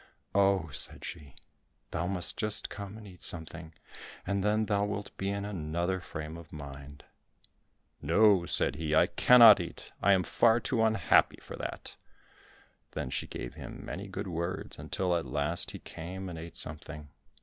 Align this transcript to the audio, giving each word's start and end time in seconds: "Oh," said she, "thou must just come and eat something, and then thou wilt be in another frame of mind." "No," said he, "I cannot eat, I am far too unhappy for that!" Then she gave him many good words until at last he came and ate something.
"Oh," 0.33 0.69
said 0.71 1.05
she, 1.05 1.35
"thou 1.91 2.07
must 2.07 2.35
just 2.35 2.71
come 2.71 2.97
and 2.97 3.05
eat 3.05 3.21
something, 3.21 3.71
and 4.25 4.43
then 4.43 4.65
thou 4.65 4.83
wilt 4.83 5.15
be 5.15 5.29
in 5.29 5.45
another 5.45 5.99
frame 5.99 6.37
of 6.37 6.51
mind." 6.51 7.05
"No," 8.01 8.47
said 8.47 8.77
he, 8.77 8.95
"I 8.95 9.05
cannot 9.05 9.59
eat, 9.59 9.91
I 10.01 10.13
am 10.13 10.23
far 10.23 10.59
too 10.59 10.81
unhappy 10.81 11.37
for 11.39 11.55
that!" 11.57 11.95
Then 12.93 13.11
she 13.11 13.27
gave 13.27 13.53
him 13.53 13.85
many 13.85 14.07
good 14.07 14.27
words 14.27 14.79
until 14.79 15.15
at 15.15 15.23
last 15.23 15.69
he 15.69 15.77
came 15.77 16.29
and 16.29 16.39
ate 16.39 16.55
something. 16.57 17.09